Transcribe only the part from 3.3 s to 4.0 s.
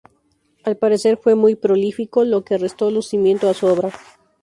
a su obra.